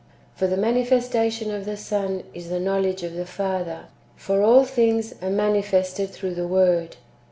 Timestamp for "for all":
4.15-4.65